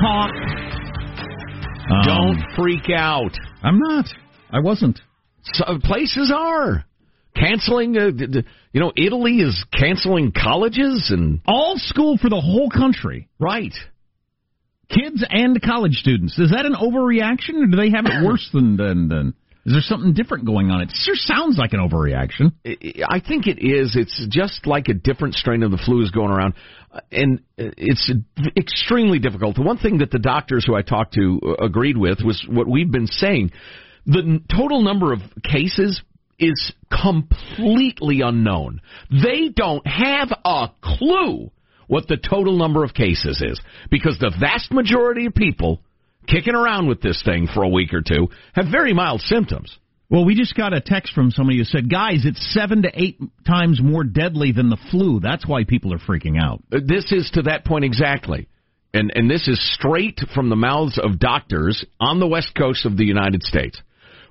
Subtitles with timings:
[0.00, 0.30] talk.
[1.90, 3.32] Um, Don't freak out.
[3.62, 4.06] I'm not.
[4.50, 5.00] I wasn't.
[5.52, 6.84] So, places are
[7.36, 7.96] canceling.
[7.96, 8.42] Uh, d- d-
[8.72, 13.28] you know, Italy is canceling colleges and All school for the whole country.
[13.38, 13.72] right.
[14.90, 16.38] Kids and college students.
[16.38, 19.08] Is that an overreaction, or do they have it worse than than?
[19.08, 19.34] than
[19.66, 20.82] is there something different going on?
[20.82, 22.52] It sure sounds like an overreaction.
[23.08, 23.96] I think it is.
[23.96, 28.12] It's just like a different strain of the flu is going around, Uh, and it's
[28.56, 29.56] extremely difficult.
[29.56, 32.68] The one thing that the doctors who I talked to uh, agreed with was what
[32.68, 33.52] we've been saying:
[34.06, 36.02] the total number of cases
[36.38, 38.80] is completely unknown.
[39.10, 41.50] They don't have a clue
[41.86, 45.80] what the total number of cases is because the vast majority of people
[46.26, 49.76] kicking around with this thing for a week or two have very mild symptoms.
[50.14, 53.18] Well, we just got a text from somebody who said, "Guys, it's seven to eight
[53.44, 55.18] times more deadly than the flu.
[55.18, 58.46] That's why people are freaking out." Uh, This is to that point exactly.
[58.92, 62.96] And and this is straight from the mouths of doctors on the west coast of
[62.96, 63.82] the United States.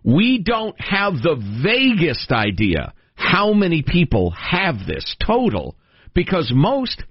[0.05, 5.75] We don't have the vaguest idea how many people have this total
[6.13, 7.03] because most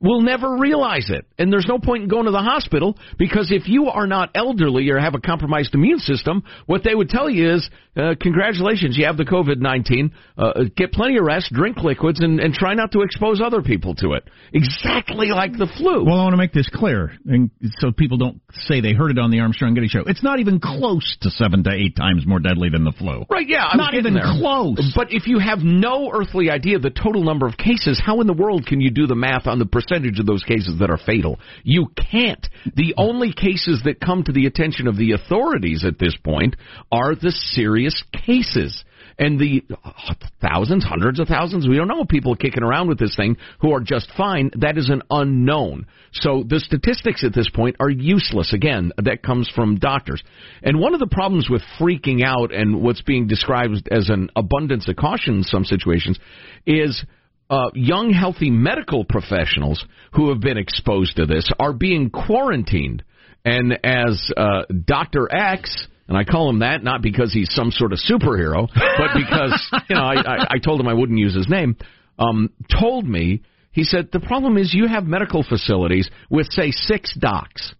[0.00, 1.24] will never realize it.
[1.38, 4.90] And there's no point in going to the hospital because if you are not elderly
[4.90, 9.06] or have a compromised immune system, what they would tell you is, uh, congratulations, you
[9.06, 10.12] have the COVID 19.
[10.36, 13.94] Uh, get plenty of rest, drink liquids, and, and try not to expose other people
[13.94, 14.28] to it.
[14.52, 16.04] Exactly like the flu.
[16.04, 19.18] Well, I want to make this clear, and so people don't say they heard it
[19.18, 20.02] on the Armstrong and Getty show.
[20.06, 23.24] It's not even close to seven to eight times more deadly than the flu.
[23.30, 24.24] Right, yeah, I was not even there.
[24.24, 24.92] close.
[24.94, 28.26] But if you have no earthly idea of the total number of cases, how in
[28.26, 30.98] the world can you do the math on the percentage of those cases that are
[30.98, 31.38] fatal?
[31.62, 32.46] You can't.
[32.74, 36.56] The only cases that come to the attention of the authorities at this point
[36.90, 38.84] are the serious cases.
[39.16, 43.14] And the uh, thousands, hundreds of thousands, we don't know, people kicking around with this
[43.14, 45.86] thing who are just fine, that is an unknown.
[46.12, 48.52] So the statistics at this point are useless.
[48.52, 50.22] Again, that comes from doctors.
[50.62, 54.88] And one of the problems with freaking out and what's being described as an abundance
[54.88, 56.18] of caution in some situations
[56.66, 57.04] is
[57.50, 63.02] uh, young, healthy medical professionals who have been exposed to this are being quarantined.
[63.44, 65.28] And as uh, Dr.
[65.34, 69.72] X, and I call him that not because he's some sort of superhero, but because,
[69.88, 71.76] you know, I, I, I told him I wouldn't use his name,
[72.18, 72.50] um,
[72.80, 77.74] told me, he said, the problem is you have medical facilities with, say, six docs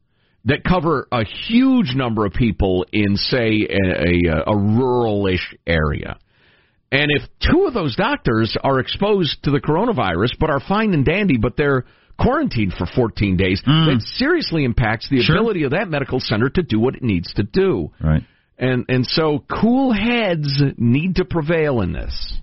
[0.44, 6.18] that cover a huge number of people in, say, a, a, a rural-ish area.
[6.92, 11.04] And if two of those doctors are exposed to the coronavirus but are fine and
[11.04, 11.84] dandy, but they're
[12.20, 15.36] quarantined for 14 days, that seriously impacts the Sure.
[15.36, 17.90] ability of that medical center to do what it needs to do.
[18.00, 18.22] Right.
[18.56, 22.38] And and so cool heads need to prevail in this.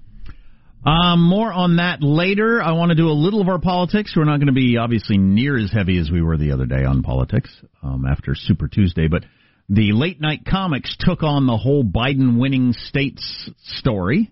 [0.85, 2.61] Um, more on that later.
[2.61, 4.13] I want to do a little of our politics.
[4.15, 6.83] We're not going to be obviously near as heavy as we were the other day
[6.83, 7.49] on politics
[7.83, 9.23] um, after Super Tuesday, but
[9.71, 14.29] the late night comics took on the whole Biden winning states story.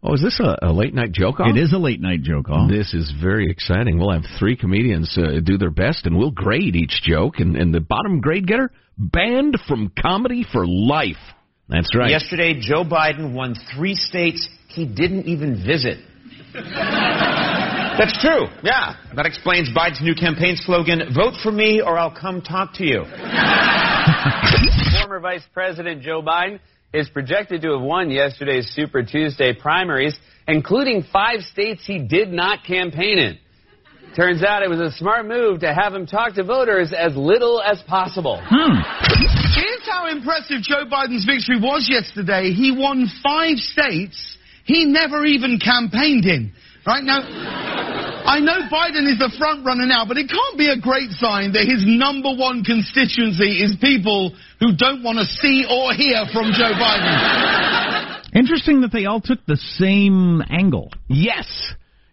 [0.00, 1.48] Oh, is this a, a late night joke off?
[1.48, 2.70] It is a late night joke off.
[2.70, 3.98] This is very exciting.
[3.98, 7.40] We'll have three comedians uh, do their best, and we'll grade each joke.
[7.40, 11.16] And, and the bottom grade getter banned from comedy for life.
[11.68, 12.10] That's right.
[12.10, 15.98] Yesterday, Joe Biden won three states he didn't even visit.
[16.54, 18.46] That's true.
[18.62, 18.94] Yeah.
[19.16, 23.04] That explains Biden's new campaign slogan vote for me or I'll come talk to you.
[25.00, 26.60] Former Vice President Joe Biden
[26.92, 30.16] is projected to have won yesterday's Super Tuesday primaries,
[30.48, 33.38] including five states he did not campaign in.
[34.14, 37.60] Turns out it was a smart move to have him talk to voters as little
[37.60, 38.40] as possible.
[38.42, 38.80] Hmm.
[39.54, 42.52] Here's how impressive Joe Biden's victory was yesterday.
[42.52, 46.52] He won five states he never even campaigned in.
[46.86, 50.78] Right now, I know Biden is the front runner now, but it can't be a
[50.78, 55.92] great sign that his number one constituency is people who don't want to see or
[55.94, 58.22] hear from Joe Biden.
[58.34, 60.92] Interesting that they all took the same angle.
[61.08, 61.46] Yes.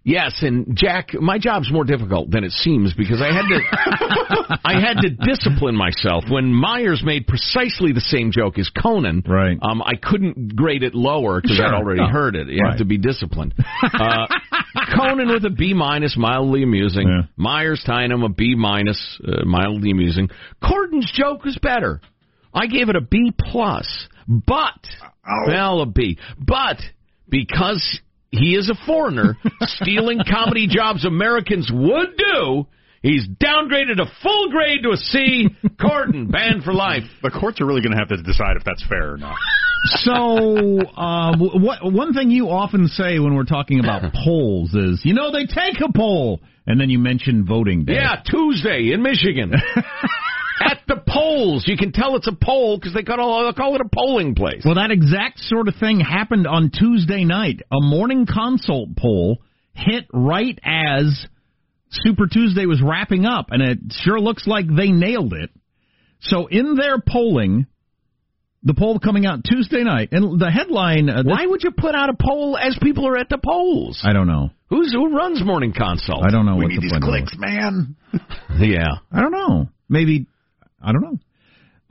[0.05, 4.77] Yes, and Jack, my job's more difficult than it seems because I had to I
[4.81, 9.23] had to discipline myself when Meyers made precisely the same joke as Conan.
[9.25, 9.57] Right.
[9.61, 11.67] Um, I couldn't grade it lower because Sure.
[11.67, 12.07] I'd already No.
[12.09, 12.47] heard it.
[12.49, 12.71] You Right.
[12.71, 13.53] have to be disciplined.
[13.93, 14.27] Uh,
[14.95, 17.07] Conan with a B minus, mildly amusing.
[17.07, 17.21] Yeah.
[17.35, 20.29] Meyers tying him a B minus, uh, mildly amusing.
[20.63, 22.01] Corden's joke was better.
[22.53, 24.85] I gave it a B plus, but
[25.47, 26.77] well, a B, but
[27.29, 27.99] because
[28.29, 32.67] he is a foreigner stealing comedy jobs Americans would do,
[33.03, 35.49] He's downgraded a full grade to a C.
[35.79, 37.03] Corden banned for life.
[37.21, 39.37] The courts are really going to have to decide if that's fair or not.
[39.85, 45.13] So, uh, what one thing you often say when we're talking about polls is, you
[45.13, 47.95] know, they take a poll, and then you mention voting day.
[47.95, 49.51] Yeah, Tuesday in Michigan.
[50.61, 53.81] At the polls, you can tell it's a poll because they call, they call it
[53.81, 54.61] a polling place.
[54.63, 57.61] Well, that exact sort of thing happened on Tuesday night.
[57.69, 59.39] A morning consult poll
[59.73, 61.27] hit right as
[61.93, 65.49] Super Tuesday was wrapping up, and it sure looks like they nailed it.
[66.21, 67.67] So, in their polling,
[68.63, 71.09] the poll coming out Tuesday night, and the headline.
[71.09, 74.01] Uh, Why would you put out a poll as people are at the polls?
[74.03, 74.49] I don't know.
[74.69, 76.23] Who's who runs morning consult?
[76.25, 77.39] I don't know we what need the these clicks, was.
[77.39, 77.95] man.
[78.59, 79.69] Yeah, I don't know.
[79.89, 80.27] Maybe
[80.81, 81.17] I don't know.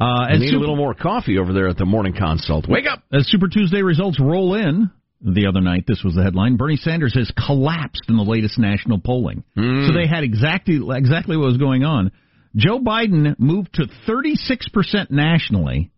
[0.01, 2.67] Uh, I need Super, a little more coffee over there at the morning consult.
[2.69, 3.03] Wake up!
[3.13, 4.91] as Super Tuesday results roll in
[5.23, 8.99] the other night, this was the headline: Bernie Sanders has collapsed in the latest national
[8.99, 9.45] polling.
[9.55, 9.87] Hmm.
[9.87, 12.11] So they had exactly exactly what was going on.
[12.57, 15.91] Joe Biden moved to 36 percent nationally.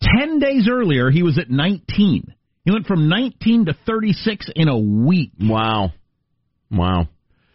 [0.00, 2.34] Ten days earlier, he was at 19.
[2.64, 5.92] He went from 19 to 36 in a week, Wow,
[6.70, 7.08] wow.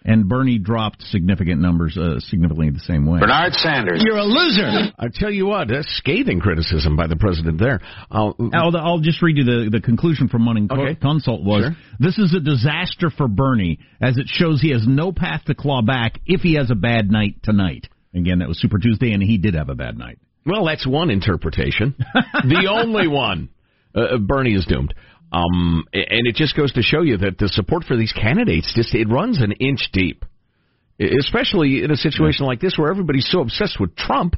[0.05, 3.19] And Bernie dropped significant numbers, uh, significantly the same way.
[3.19, 4.03] Bernard Sanders.
[4.05, 4.91] You're a loser.
[4.99, 7.79] I tell you what, that's scathing criticism by the president there.
[8.11, 10.95] Uh, I'll, I'll just read you the, the conclusion from Morning Co- Okay.
[10.95, 11.75] Consult was, Sure.
[11.99, 15.81] this is a disaster for Bernie, as it shows he has no path to claw
[15.81, 17.87] back if he has a bad night tonight.
[18.15, 20.19] Again, that was Super Tuesday, and he did have a bad night.
[20.45, 21.95] Well, that's one interpretation.
[22.13, 23.49] the only one.
[23.95, 24.93] Uh, Bernie is doomed.
[25.33, 28.93] Um, and it just goes to show you that the support for these candidates just
[28.93, 30.25] it runs an inch deep,
[30.99, 34.35] especially in a situation like this where everybody's so obsessed with Trump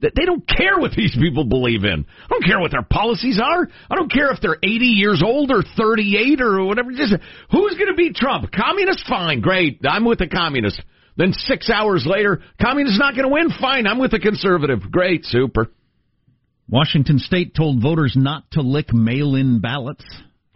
[0.00, 2.06] that they don't care what these people believe in.
[2.24, 3.68] I don't care what their policies are.
[3.90, 6.90] I don't care if they're 80 years old or 38 or whatever.
[6.90, 7.12] Just
[7.50, 8.50] who's going to beat Trump?
[8.50, 9.82] Communist, fine, great.
[9.86, 10.80] I'm with the communist.
[11.18, 13.50] Then six hours later, communist not going to win.
[13.60, 14.90] Fine, I'm with the conservative.
[14.90, 15.66] Great, super.
[16.66, 20.04] Washington State told voters not to lick mail-in ballots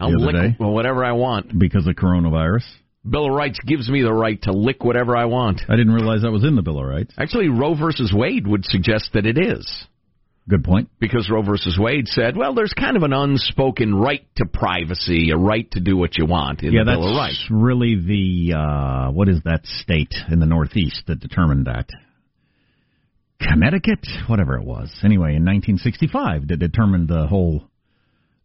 [0.05, 1.59] I'll the other lick day well, whatever I want.
[1.59, 2.65] because of coronavirus.
[3.09, 5.61] Bill of Rights gives me the right to lick whatever I want.
[5.69, 7.15] I didn't realize that was in the Bill of Rights.
[7.19, 9.87] Actually, Roe versus Wade would suggest that it is.
[10.49, 10.91] Good point.
[11.01, 15.37] Because Roe versus Wade said, well, there's kind of an unspoken right to privacy, a
[15.37, 17.47] right to do what you want in yeah, the Bill of Rights.
[17.51, 21.89] really the uh, what is that state in the Northeast that determined that?
[23.41, 24.91] Connecticut, whatever it was.
[25.03, 27.65] Anyway, in 1965, that determined the whole.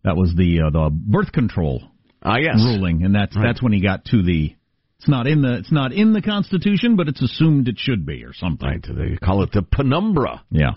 [0.04, 1.84] That was the uh, the birth control
[2.24, 2.56] Ah, yes.
[2.63, 3.44] ruling, and that's Right.
[3.44, 4.56] that's when he got to the.
[5.00, 8.24] It's not in the it's not in the Constitution, but it's assumed it should be
[8.25, 8.68] or something.
[8.68, 8.86] Right.
[8.86, 10.74] They call it the penumbra Yeah.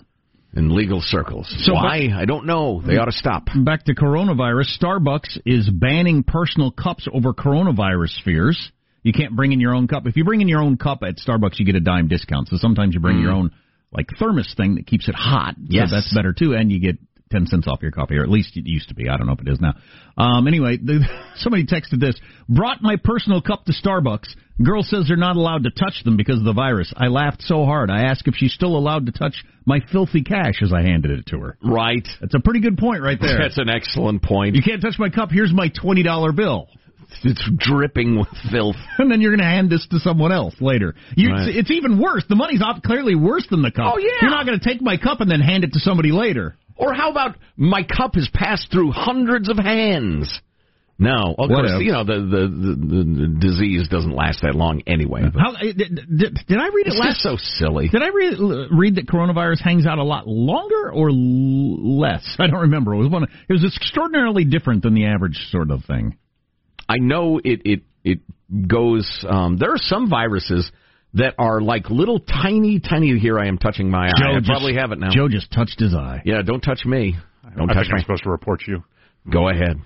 [0.55, 1.47] in legal circles.
[1.65, 2.09] So, Why?
[2.15, 2.81] I don't know.
[2.85, 3.47] They ought to stop.
[3.55, 4.77] Back to coronavirus.
[4.79, 8.71] Starbucks is banning personal cups over coronavirus fears.
[9.03, 10.07] You can't bring in your own cup.
[10.07, 12.47] If you bring in your own cup at Starbucks, you get a dime discount.
[12.47, 13.51] So sometimes you bring your own
[13.91, 15.55] like thermos thing that keeps it hot.
[15.59, 15.65] Mm.
[15.67, 15.89] Yes.
[15.89, 16.97] So that's better too, and you get
[17.33, 19.09] ten cents off your coffee, or at least it used to be.
[19.09, 19.73] I don't know if it is now.
[20.17, 21.03] Um, anyway, the,
[21.37, 22.15] somebody texted this.
[22.47, 24.27] Brought my personal cup to Starbucks.
[24.63, 26.93] Girl says they're not allowed to touch them because of the virus.
[26.95, 27.89] I laughed so hard.
[27.89, 31.25] I asked if she's still allowed to touch my filthy cash as I handed it
[31.27, 31.57] to her.
[31.63, 32.07] Right.
[32.21, 33.39] That's a pretty good point right there.
[33.39, 34.55] That's an excellent point.
[34.55, 35.29] You can't touch my cup.
[35.31, 36.67] Here's my twenty dollar bill,
[37.23, 38.75] It's dripping with filth.
[38.99, 40.93] and then you're going to hand this to someone else later.
[41.15, 41.47] You, Right.
[41.49, 42.23] it's, it's even worse.
[42.29, 43.93] The money's clearly worse than the cup.
[43.95, 44.11] Oh, yeah.
[44.21, 46.55] You're not going to take my cup and then hand it to somebody later.
[46.75, 50.41] Or how about my cup has passed through hundreds of hands?
[50.99, 55.23] No, of course, you know the, the the the disease doesn't last that long anyway.
[55.23, 57.21] How, did, did, did I read it it's last?
[57.21, 57.89] so silly.
[57.89, 62.23] Did I read, read that coronavirus hangs out a lot longer or l- less?
[62.39, 62.93] I don't remember.
[62.93, 63.23] It was one.
[63.23, 66.17] It was extraordinarily different than the average sort of thing.
[66.87, 68.19] I know it it it
[68.67, 69.25] goes.
[69.27, 70.71] Um, there are some viruses
[71.15, 73.17] that are like little tiny tiny.
[73.19, 74.37] Here I am touching my eye.
[74.37, 75.09] I probably have it now.
[75.11, 76.21] Joe just touched his eye.
[76.25, 77.15] Yeah, don't touch me.
[77.55, 78.83] Don't I touch think I'm supposed to report you.
[79.29, 79.77] Go ahead.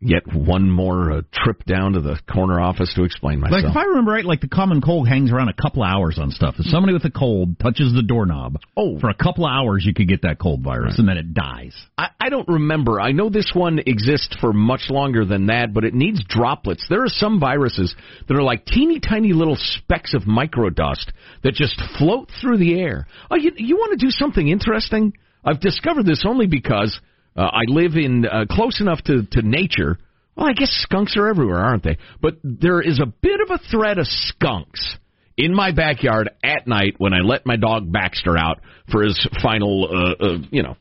[0.00, 3.62] Yet one more uh, trip down to the corner office to explain myself.
[3.64, 6.30] Like if I remember right, like the common cold hangs around a couple hours on
[6.30, 6.54] stuff.
[6.58, 9.00] If somebody with a cold touches the doorknob, Oh.
[9.00, 11.74] for a couple of hours you could get that cold virus, and then it dies.
[11.96, 13.00] I, I don't remember.
[13.00, 16.86] I know this one exists for much longer than that, but it needs droplets.
[16.88, 17.92] There are some viruses
[18.28, 21.10] that are like teeny tiny little specks of microdust
[21.42, 23.08] that just float through the air.
[23.32, 25.14] Oh, you, you want to do something interesting?
[25.44, 27.00] I've discovered this only because
[27.36, 29.98] uh, I live in uh, close enough to, to nature.
[30.36, 31.98] Well, I guess skunks are everywhere, aren't they?
[32.20, 34.96] But there is a bit of a threat of skunks
[35.36, 39.88] in my backyard at night when I let my dog Baxter out for his final,
[40.20, 40.76] uh, uh, you know,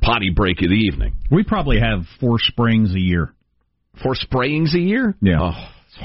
[0.00, 1.14] potty break of the evening.
[1.30, 3.32] We probably have four sprayings a year.
[4.02, 5.14] Four sprayings a year?
[5.20, 5.38] Yeah.
[5.40, 5.96] Oh, it's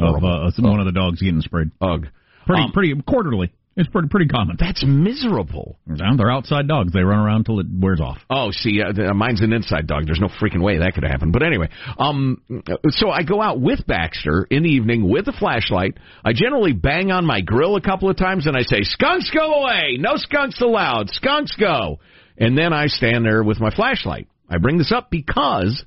[0.59, 1.71] Of uh, one of the dogs getting sprayed.
[1.81, 2.05] Ugh.
[2.45, 3.51] Pretty, Um, pretty quarterly.
[3.79, 4.57] It's pretty, pretty common.
[4.59, 5.79] That's miserable.
[5.87, 6.91] They're outside dogs.
[6.91, 8.17] They run around till it wears off.
[8.29, 10.05] Oh, see, uh, the- mine's an inside dog.
[10.05, 11.31] There's no freaking way that could happen.
[11.31, 12.41] But anyway, um,
[12.89, 15.93] so I go out with Baxter in the evening with a flashlight.
[16.25, 19.63] I generally bang on my grill a couple of times and I say, "Skunks go
[19.63, 19.95] away!
[19.97, 21.09] No skunks allowed!
[21.11, 21.99] Skunks go!"
[22.37, 24.27] And then I stand there with my flashlight.
[24.49, 25.85] I bring this up because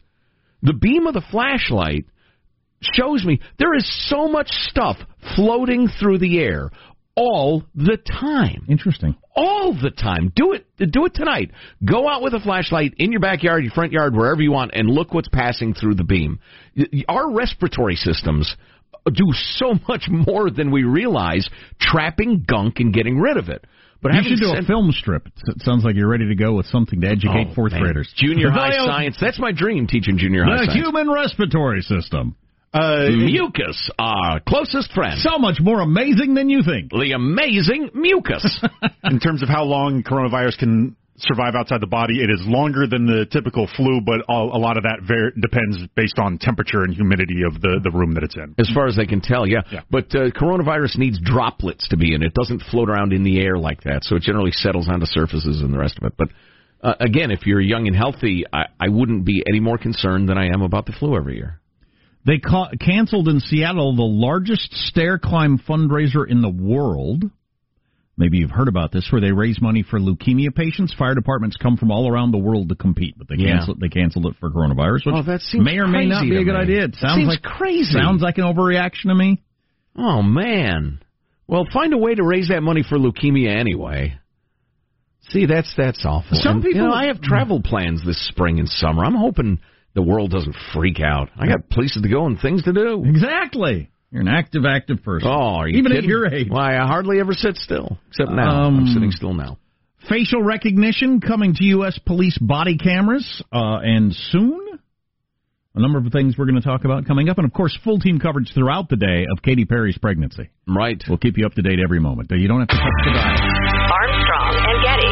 [0.63, 2.07] the beam of the flashlight
[2.81, 4.97] shows me there is so much stuff
[5.37, 6.71] floating through the air
[7.15, 9.15] all the time Interesting.
[9.37, 10.33] all the time.
[10.35, 10.67] Do it.
[10.79, 11.51] Do it tonight.
[11.85, 14.89] Go out with a flashlight in your backyard, your front yard, wherever you want, and
[14.89, 16.41] look what's passing through the beam.
[17.09, 18.57] Our respiratory systems
[18.95, 21.49] uh, do so much more than we realize,
[21.81, 23.65] trapping gunk and getting rid of it.
[24.01, 25.29] But You should do a film strip.
[25.29, 27.83] It sounds like you're ready to go with something to educate Oh, fourth man.
[27.83, 28.13] graders.
[28.17, 29.17] Junior high science.
[29.21, 29.87] That's my dream.
[29.87, 30.75] Teaching junior high The science.
[30.87, 32.35] human respiratory system.
[32.73, 35.19] Uh, Mucus, our closest friend.
[35.21, 36.91] So much more amazing than you think.
[36.91, 38.65] the amazing mucus.
[39.05, 43.07] in terms of how long coronavirus can survive outside the body, it is longer than
[43.07, 46.95] the typical flu, but a a lot of that ver- depends based on temperature and
[46.95, 48.55] humidity of the, the room that it's in.
[48.59, 49.61] As far as they can tell, yeah.
[49.71, 49.81] Yeah.
[49.91, 52.23] But uh, coronavirus needs droplets to be in.
[52.23, 55.61] It doesn't float around in the air like that, so it generally settles onto surfaces
[55.61, 56.15] and the rest of it.
[56.17, 56.29] But
[56.83, 60.39] uh, again, if you're young and healthy, I, I wouldn't be any more concerned than
[60.39, 61.61] I am about the flu every year.
[62.25, 67.25] They ca- canceled in Seattle the largest stair climb fundraiser in the world.
[68.17, 70.93] Maybe you've heard about this, where they raise money for leukemia patients.
[70.95, 73.57] Fire departments come from all around the world to compete, but they Yeah.
[73.57, 73.81] canceled.
[73.81, 76.45] They canceled it for coronavirus, which Oh, that seems may or may not be a
[76.45, 76.61] good me.
[76.61, 76.85] idea.
[76.85, 77.91] It sounds seems like crazy.
[77.93, 79.41] Sounds like an overreaction to me.
[79.97, 80.99] Oh man.
[81.49, 84.15] Well, find a way to raise that money for leukemia anyway.
[85.31, 86.37] See, that's that's awful.
[86.39, 89.05] Some And, you people- know, I have travel plans this spring and summer.
[89.05, 89.59] I'm hoping
[89.95, 91.29] the world doesn't freak out.
[91.37, 93.05] I got places to go and things to do.
[93.05, 93.91] Exactly.
[94.11, 95.29] You're an active, active person.
[95.29, 96.05] Oh, are you even kidding?
[96.05, 96.49] at your age.
[96.51, 98.65] Why, I hardly ever sit still, except now.
[98.65, 99.57] Um, I'm sitting still now.
[100.09, 101.99] Facial recognition coming to U.S.
[102.05, 104.59] police body cameras, uh, and soon.
[105.75, 107.99] A number of things we're going to talk about coming up, and of course, full
[107.99, 110.51] team coverage throughout the day of Katy Perry's pregnancy.
[110.69, 111.03] Right.
[111.09, 112.31] We'll keep you up to date every moment.
[112.31, 113.41] You don't have to touch the dial.
[113.91, 115.09] Armstrong and Getty.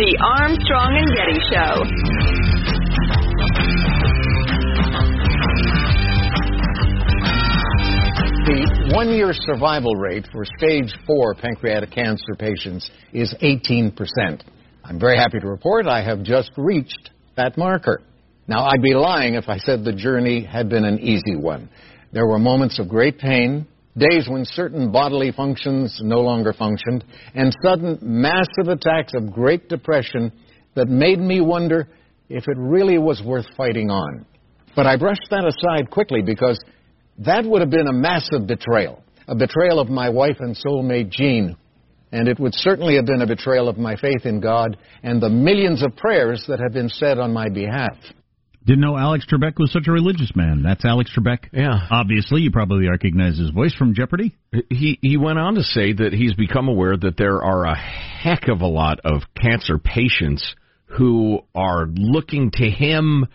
[0.00, 1.84] The Armstrong and Getty Show.
[8.46, 13.92] The one year survival rate for stage four pancreatic cancer patients is 18%.
[14.84, 18.00] I'm very happy to report I have just reached that marker.
[18.48, 21.68] Now, I'd be lying if I said the journey had been an easy one.
[22.10, 23.66] There were moments of great pain,
[23.96, 27.04] days when certain bodily functions no longer functioned,
[27.34, 30.32] and sudden massive attacks of great depression
[30.74, 31.88] that made me wonder
[32.28, 34.24] if it really was worth fighting on.
[34.76, 36.60] But I brushed that aside quickly because
[37.18, 39.02] that would have been a massive betrayal.
[39.26, 41.56] A betrayal of my wife and soulmate Jean.
[42.12, 45.28] And it would certainly have been a betrayal of my faith in God and the
[45.28, 47.96] millions of prayers that have been said on my behalf.
[48.64, 50.62] Didn't know Alex Trebek was such a religious man.
[50.62, 51.46] That's Alex Trebek.
[51.52, 51.78] Yeah.
[51.90, 54.36] Obviously, you probably recognize his voice from Jeopardy.
[54.68, 58.48] He he went on to say that he's become aware that there are a heck
[58.48, 60.54] of a lot of cancer patients
[60.98, 63.26] who are looking to him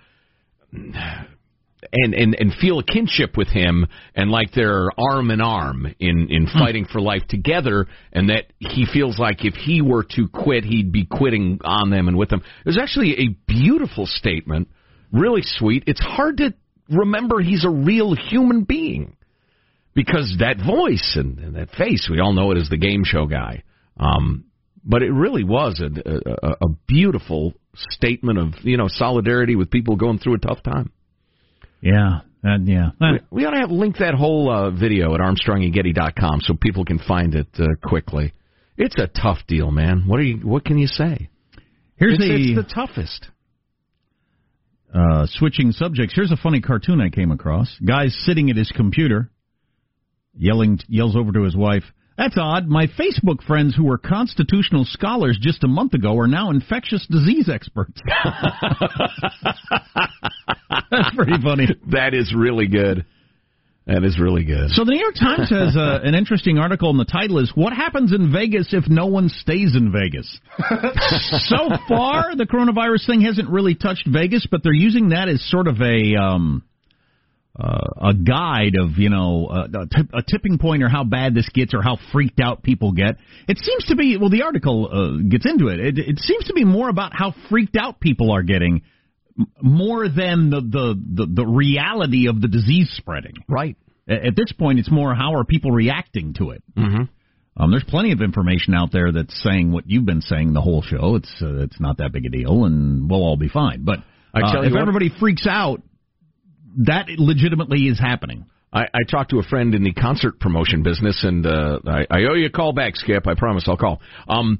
[1.92, 6.28] and and and feel a kinship with him and like they're arm in arm in
[6.30, 6.60] in hmm.
[6.60, 10.92] fighting for life together and that he feels like if he were to quit he'd
[10.92, 12.42] be quitting on them and with them.
[12.66, 14.70] It was actually a beautiful statement,
[15.16, 15.84] really sweet.
[15.88, 16.54] It's hard to
[16.90, 19.16] remember he's a real human being
[19.94, 23.26] because that voice and, and that face, we all know it as the game show
[23.26, 23.64] guy.
[23.98, 24.46] Um,
[24.84, 26.10] but it really was a,
[26.46, 27.54] a, a beautiful
[27.90, 30.92] statement of you know solidarity with people going through a tough time.
[31.82, 32.92] Yeah, that, yeah.
[33.00, 37.00] We, we ought to have link that whole uh, video at ArmstrongandGetty.com so people can
[37.00, 38.34] find it uh, quickly.
[38.78, 40.04] It's a tough deal, man.
[40.06, 40.38] What are you?
[40.38, 41.30] What can you say?
[41.98, 43.30] Here's It's, a it's the toughest.
[44.96, 46.16] Uh, switching subjects.
[46.16, 47.76] Here's a funny cartoon I came across.
[47.86, 49.30] Guy's sitting at his computer,
[50.34, 51.84] yelling, yells over to his wife.
[52.18, 52.68] That's odd.
[52.68, 57.50] My Facebook friends who were constitutional scholars just a month ago are now infectious disease
[57.54, 58.02] experts.
[60.92, 61.68] That's pretty funny.
[61.92, 63.06] That is really good.
[63.88, 64.72] That is really good.
[64.72, 67.72] So the New York Times has uh, an interesting article, and the title is "What
[67.72, 73.48] Happens in Vegas If No One Stays in Vegas." so far, the coronavirus thing hasn't
[73.48, 76.64] really touched Vegas, but they're using that as sort of a um,
[77.60, 81.36] uh, a guide of you know uh, a, tip, a tipping point or how bad
[81.36, 83.18] this gets or how freaked out people get.
[83.48, 85.80] It seems to be well, the article uh, gets into it.
[85.80, 86.00] it.
[86.00, 88.82] It seems to be more about how freaked out people are getting
[89.62, 93.36] more than the the the, the reality of the disease spreading.
[93.48, 93.76] Right.
[94.08, 96.64] At this point, it's more how are people reacting to it.
[96.78, 97.04] Mm-hmm.
[97.58, 100.82] Um, there's plenty of information out there that's saying what you've been saying the whole
[100.82, 101.16] show.
[101.16, 103.84] It's uh, it's not that big a deal, and we'll all be fine.
[103.84, 104.00] But
[104.34, 105.82] I uh, tell you if what- everybody freaks out,
[106.86, 108.46] that legitimately is happening.
[108.74, 112.24] I, I talked to a friend in the concert promotion business, and uh, I, I
[112.30, 113.26] owe you a call back, Skip.
[113.26, 114.02] I promise I'll call.
[114.28, 114.60] Um,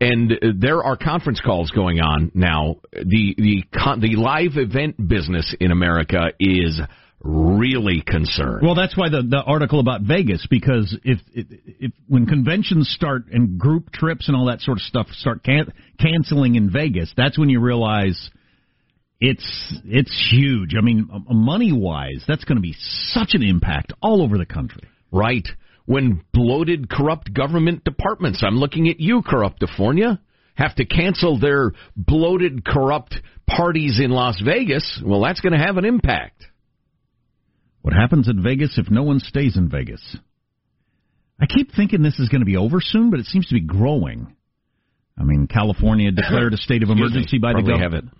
[0.00, 2.76] and there are conference calls going on now.
[2.92, 6.80] The the con- the live event business in America is
[7.22, 8.62] really concerned.
[8.62, 13.26] Well, that's why the the article about Vegas because if if, if when conventions start
[13.30, 17.38] and group trips and all that sort of stuff start can- canceling in Vegas, that's
[17.38, 18.30] when you realize
[19.20, 20.74] it's it's huge.
[20.78, 24.88] I mean, money wise, that's going to be such an impact all over the country.
[25.12, 25.46] Right.
[25.90, 30.20] When bloated, corrupt government departments, I'm looking at you, Corruptifornia,
[30.54, 33.16] have to cancel their bloated, corrupt
[33.48, 36.44] parties in Las Vegas, well, that's going to have an impact.
[37.82, 40.16] What happens in Vegas if no one stays in Vegas?
[41.40, 43.60] I keep thinking this is going to be over soon, but it seems to be
[43.60, 44.36] growing.
[45.18, 48.10] I mean, California declared a state of emergency me, by the government.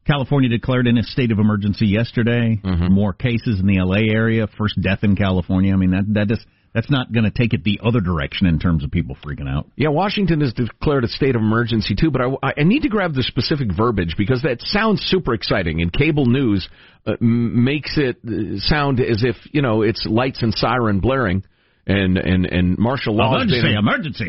[0.06, 2.58] California declared in a state of emergency yesterday.
[2.64, 2.90] Mm-hmm.
[2.90, 4.10] More cases in the L.A.
[4.10, 4.46] area.
[4.56, 5.74] First death in California.
[5.74, 8.58] I mean, that that just that's not going to take it the other direction in
[8.58, 9.66] terms of people freaking out.
[9.76, 13.14] Yeah, Washington has declared a state of emergency too, but I, I need to grab
[13.14, 16.66] the specific verbiage because that sounds super exciting, and cable news
[17.06, 21.44] uh, m- makes it uh, sound as if you know it's lights and siren blaring,
[21.86, 23.34] and and and martial law.
[23.34, 24.24] Emergency, been- emergency.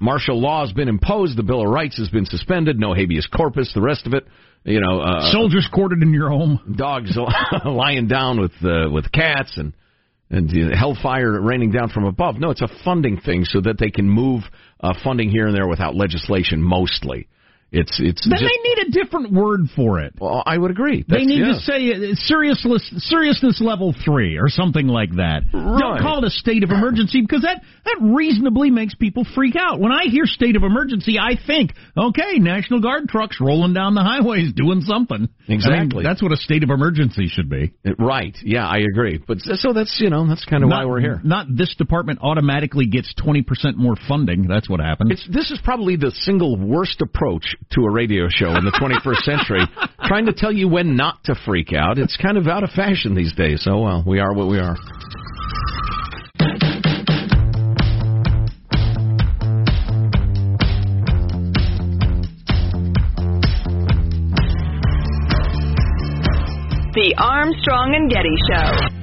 [0.00, 1.36] Martial law has been imposed.
[1.36, 2.78] The Bill of Rights has been suspended.
[2.78, 3.72] No habeas corpus.
[3.74, 4.26] The rest of it,
[4.64, 6.74] you know, uh, Soldiers quartered in your home.
[6.78, 7.16] dogs
[7.64, 9.72] lying down with uh, with cats and
[10.30, 12.38] and uh, hellfire raining down from above.
[12.38, 14.42] No, it's a funding thing so that they can move
[14.80, 16.62] uh, funding here and there without legislation.
[16.62, 17.28] Mostly,
[17.72, 18.22] it's it's.
[18.22, 20.14] Then just, they need a different word for it.
[20.20, 21.04] well, I would agree.
[21.06, 21.54] They need yeah.
[21.54, 25.42] to say uh, seriousness, seriousness level three or something like that.
[25.52, 29.80] Don't call it a state of emergency because that that reasonably makes people freak out.
[29.80, 34.02] When I hear state of emergency, I think, okay, National Guard trucks rolling down the
[34.02, 35.28] highways doing something.
[35.28, 36.04] I mean, Exactly.
[36.04, 37.72] that's what a state of emergency should be.
[37.98, 38.36] Right.
[38.42, 39.18] Yeah, I agree.
[39.18, 41.20] But so that's you know that's kind of why we're here.
[41.24, 44.46] Not this department automatically gets twenty percent more funding.
[44.46, 45.12] That's what happened.
[45.12, 49.22] It's, this is probably the single worst approach to a radio show in the 21st
[49.22, 49.60] century.
[50.06, 51.98] Trying to tell you when not to freak out.
[51.98, 53.62] It's kind of out of fashion these days.
[53.64, 54.76] So, well, we are what we are.
[66.96, 68.96] The Armstrong and Getty Show.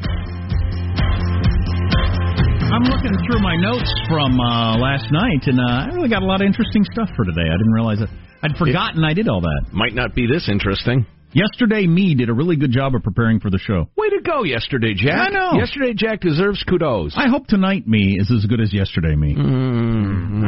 [2.74, 6.26] I'm looking through my notes from uh, last night, and uh, I really got a
[6.26, 7.46] lot of interesting stuff for today.
[7.46, 8.10] I didn't realize it.
[8.44, 9.66] I'd forgotten I did all that.
[9.72, 11.06] Might not be this interesting.
[11.36, 13.90] Yesterday, me did a really good job of preparing for the show.
[13.98, 15.18] Way to go yesterday, Jack.
[15.18, 15.54] I know.
[15.58, 17.16] Yesterday, Jack deserves kudos.
[17.18, 19.34] I hope tonight me is as good as yesterday me.
[19.34, 20.44] Mm-hmm.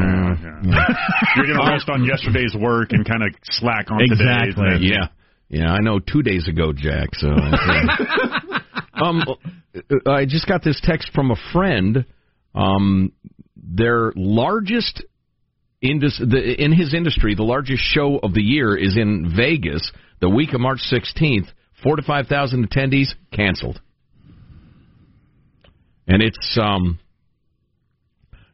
[1.37, 4.19] You're going to rest on yesterday's work and kind of slack on today's.
[4.19, 4.63] Exactly.
[4.67, 5.07] and then- Yeah.
[5.47, 7.27] Yeah, I know two days ago, Jack, so.
[8.93, 9.23] um,
[10.07, 12.03] I just got this text from a friend.
[12.55, 13.11] Um,
[13.55, 15.03] their largest
[15.89, 20.29] indus- the, in his industry, the largest show of the year is in Vegas, the
[20.29, 21.47] week of March 16th.
[21.83, 23.79] Four to five thousand attendees canceled,
[26.07, 26.99] and it's um,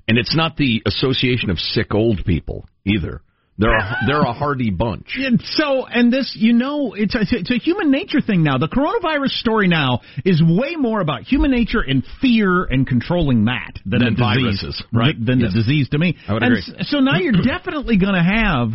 [0.07, 3.21] and it's not the Association of Sick Old People either.
[3.61, 5.13] They're a, they're a hardy bunch.
[5.17, 8.57] And so, and this, you know, it's a, it's a human nature thing now.
[8.57, 13.73] The coronavirus story now is way more about human nature and fear and controlling that
[13.85, 14.83] than, Than the disease, viruses.
[14.91, 15.15] right?
[15.25, 15.53] Than Yes.
[15.53, 16.17] the disease to me.
[16.27, 16.83] I would and agree.
[16.85, 18.69] So now you're definitely going to have.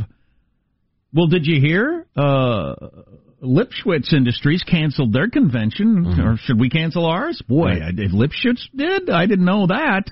[1.12, 2.06] Well, did you hear?
[2.16, 2.74] Uh,
[3.42, 6.20] Lipschwitz Industries canceled their convention, Mm-hmm.
[6.20, 7.42] or should we cancel ours?
[7.46, 7.82] Boy, Right.
[7.82, 10.04] I, if Lipschwitz did, I didn't know that.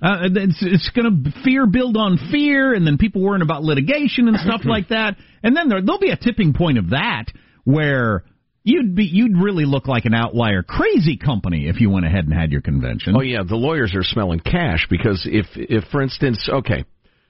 [0.00, 4.28] Uh, it's it's going to fear build on fear, and then people worrying about litigation
[4.28, 5.16] and stuff like that.
[5.42, 7.26] And then there, there'll be a tipping point of that
[7.64, 8.24] where
[8.62, 12.32] you'd be you'd really look like an outlier, crazy company if you went ahead and
[12.32, 13.14] had your convention.
[13.16, 16.84] Oh yeah, the lawyers are smelling cash because if if for instance, okay,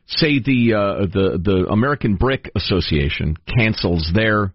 [0.07, 4.53] say the uh, the the American Brick Association cancels their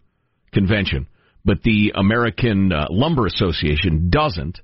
[0.53, 1.07] convention,
[1.45, 4.59] but the American uh, Lumber Association doesn't,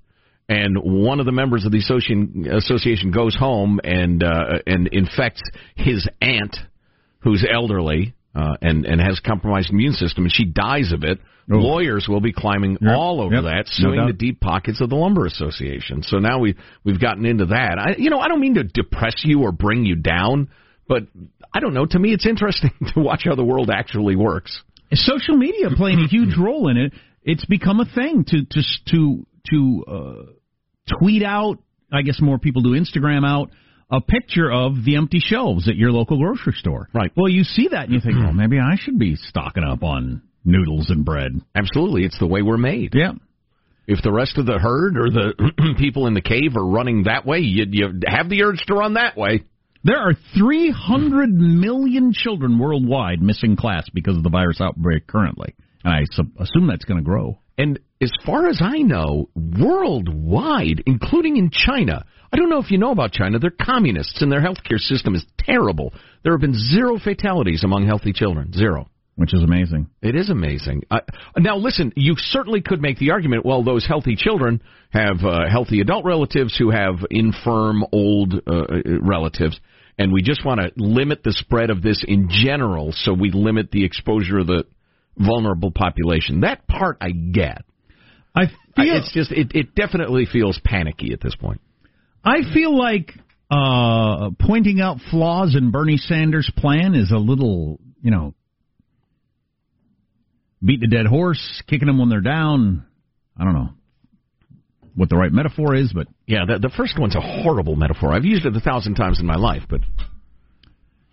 [0.50, 5.42] and one of the members of the association association goes home and uh, and infects
[5.76, 6.58] his aunt,
[7.20, 11.20] who's elderly, uh, and and has compromised immune system, and she dies of it.
[11.52, 14.06] Lawyers will be climbing Yep, all over yep, that, suing doubt.
[14.08, 16.04] the deep pockets of the lumber association.
[16.04, 17.80] So now we we've gotten into that.
[17.80, 20.50] I, you know, I don't mean to depress you or bring you down,
[20.88, 21.08] but
[21.52, 21.88] I don't know.
[21.88, 24.62] To me, it's interesting to watch how the world actually works.
[24.94, 26.94] social media playing a huge role in it.
[27.24, 30.32] It's become a thing to to to to uh,
[31.00, 31.58] tweet out.
[31.92, 33.50] I guess more people do Instagram out
[33.92, 36.88] a picture of the empty shelves at your local grocery store.
[36.94, 37.12] Right.
[37.16, 40.22] Well, you see that and you think, well, maybe I should be stocking up on
[40.46, 41.32] noodles and bread.
[41.56, 42.94] Absolutely, it's the way we're made.
[42.94, 43.14] Yeah.
[43.88, 47.26] If the rest of the herd or the people in the cave are running that
[47.26, 49.46] way, you, you have the urge to run that way.
[49.84, 55.56] There are 300 million children worldwide missing class because of the virus outbreak currently.
[55.84, 57.40] And I su- assume that's going to grow.
[57.60, 62.78] And as far as I know, worldwide, including in China, I don't know if you
[62.78, 65.94] know about China, they're communists and their healthcare system is terrible.
[66.24, 68.54] There have been zero fatalities among healthy children.
[68.54, 68.88] Zero.
[69.16, 69.90] Which is amazing.
[70.02, 70.84] It is amazing.
[70.90, 71.02] Uh,
[71.38, 75.82] now, listen, you certainly could make the argument well, those healthy children have uh, healthy
[75.82, 78.64] adult relatives who have infirm old uh,
[79.02, 79.60] relatives,
[79.98, 83.72] and we just want to limit the spread of this in general so we limit
[83.72, 84.64] the exposure of the
[85.20, 86.42] vulnerable population.
[86.42, 87.64] That part I get.
[88.36, 91.62] I feel it's just it, it definitely feels panicky at this point.
[92.24, 93.14] I feel like
[93.52, 98.34] uh, pointing out flaws in Bernie Sanders' plan is a little, you know,
[100.64, 102.86] beating a dead horse, kicking them when they're down.
[103.38, 103.70] I don't know
[104.96, 108.14] what the right metaphor is, but yeah, the, the first one's a horrible metaphor.
[108.14, 109.80] I've used it a thousand times in my life, but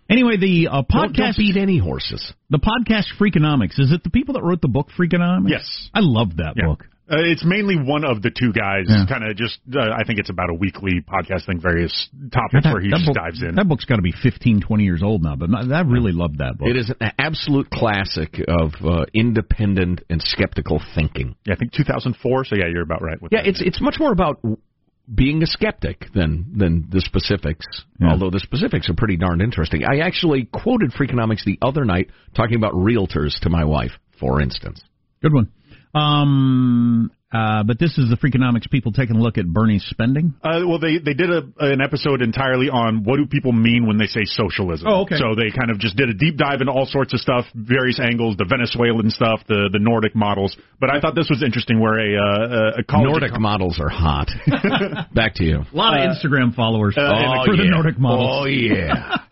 [0.09, 2.33] anyway, the uh, podcast don't, don't beat any horses.
[2.49, 5.49] The podcast Freakonomics is it the people that wrote the book Freakonomics?
[5.49, 6.65] Yes, I love that Yeah.
[6.67, 6.85] book.
[7.09, 9.05] Uh, it's mainly one of the two guys, Yeah.
[9.07, 9.59] kind of just.
[9.73, 13.41] Uh, I think it's about a weekly podcasting various topics where he just book, dives
[13.41, 13.55] in.
[13.55, 16.57] That book's got to be 15, 20 years old now, but I really loved that
[16.57, 16.67] book.
[16.67, 21.35] It is an absolute classic of uh, independent and skeptical thinking.
[21.45, 22.43] Yeah, I think 2004.
[22.43, 23.21] So yeah, you're about right.
[23.21, 23.49] With Yeah, that.
[23.51, 24.39] it's it's much more about
[25.13, 27.65] being a skeptic than than the specifics.
[27.99, 28.09] Yeah.
[28.11, 29.83] Although the specifics are pretty darn interesting.
[29.83, 34.83] I actually quoted Freakonomics the other night talking about realtors to my wife, for instance.
[35.21, 35.51] Good one.
[35.93, 40.33] Um, uh, but this is the Freakonomics people taking a look at Bernie's spending.
[40.41, 43.97] Uh, well, they they did a, an episode entirely on what do people mean when
[43.97, 44.87] they say socialism.
[44.87, 45.17] Oh, okay.
[45.17, 47.99] So they kind of just did a deep dive into all sorts of stuff, various
[47.99, 50.55] angles, the Venezuelan stuff, the the Nordic models.
[50.79, 54.29] But I thought this was interesting, where a uh, a college Nordic models are hot.
[55.13, 55.57] Back to you.
[55.57, 57.67] A lot of Instagram followers uh, uh, for the.
[57.67, 58.29] Nordic models.
[58.31, 59.17] Oh yeah.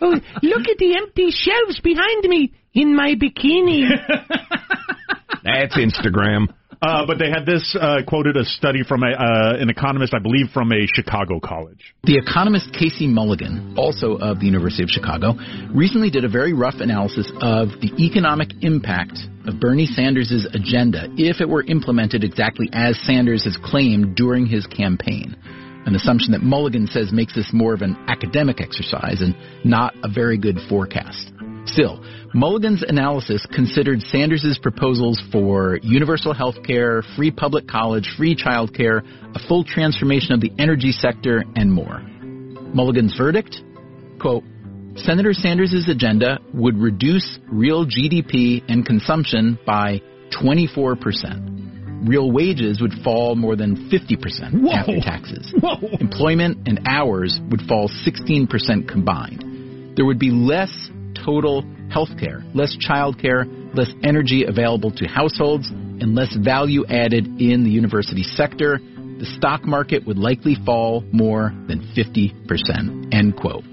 [0.00, 0.10] Oh,
[0.42, 3.88] look at the empty shelves behind me in my bikini.
[5.44, 6.48] That's Instagram.
[6.84, 10.18] Uh, but they had this uh, quoted a study from a, uh, an economist, I
[10.18, 11.94] believe, from a Chicago college.
[12.02, 15.32] The economist Casey Mulligan, also of the University of Chicago,
[15.72, 19.16] recently did a very rough analysis of the economic impact
[19.46, 24.66] of Bernie Sanders' agenda if it were implemented exactly as Sanders has claimed during his
[24.66, 25.36] campaign.
[25.86, 30.08] An assumption that Mulligan says makes this more of an academic exercise and not a
[30.08, 31.32] very good forecast.
[31.66, 39.02] Still, Mulligan's analysis considered Sanders' proposals for universal health care, free public college, free childcare,
[39.34, 42.00] a full transformation of the energy sector, and more.
[42.74, 43.56] Mulligan's verdict?
[44.20, 44.44] Quote,
[44.96, 50.00] Senator Sanders' agenda would reduce real GDP and consumption by
[50.40, 52.08] 24%.
[52.08, 54.72] Real wages would fall more than 50% Whoa.
[54.72, 55.52] after taxes.
[55.60, 55.78] Whoa.
[56.00, 59.96] Employment and hours would fall 16% combined.
[59.96, 60.70] There would be less
[61.24, 67.26] total health care, less child care, less energy available to households, and less value added
[67.40, 68.78] in the university sector.
[68.78, 73.14] The stock market would likely fall more than 50%.
[73.14, 73.64] End quote.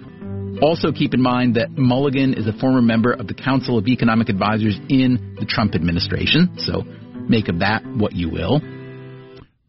[0.62, 4.30] Also, keep in mind that Mulligan is a former member of the Council of Economic
[4.30, 6.84] Advisors in the Trump administration, so
[7.28, 8.62] make of that what you will.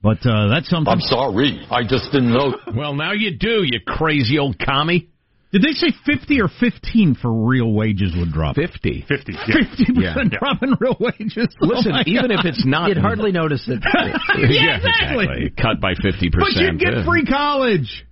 [0.02, 0.92] But uh, that's something.
[0.92, 1.64] I'm sorry.
[1.70, 2.56] I just didn't know.
[2.76, 5.08] Well, now you do, you crazy old commie.
[5.52, 8.56] Did they say 50 or 15 for real wages would drop?
[8.56, 9.04] 50.
[9.06, 9.32] 50.
[9.32, 10.14] 50% Yeah.
[10.40, 11.48] drop in real wages.
[11.60, 12.40] Listen, Oh even God.
[12.40, 12.88] if it's not.
[12.88, 13.82] You'd hardly notice it.
[14.38, 15.50] Yeah, exactly.
[15.60, 16.30] Cut by 50%.
[16.32, 17.04] But you get Yeah.
[17.04, 18.06] free college.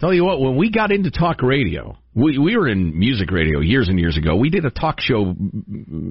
[0.00, 3.60] Tell you what, when we got into talk radio, we we were in music radio
[3.60, 4.34] years and years ago.
[4.34, 5.32] We did a talk show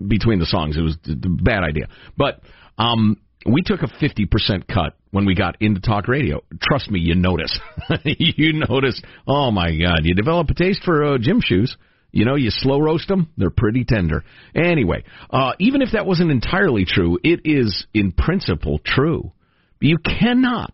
[0.08, 0.78] between the songs.
[0.78, 2.40] It was a bad idea, but
[2.78, 6.42] um, we took a fifty percent cut when we got into talk radio.
[6.62, 7.58] Trust me, you notice.
[8.04, 9.02] you notice.
[9.28, 11.76] Oh my God, you develop a taste for uh, gym shoes.
[12.12, 14.24] You know, you slow roast them; they're pretty tender.
[14.56, 19.32] Anyway, uh, even if that wasn't entirely true, it is in principle true.
[19.80, 20.74] You cannot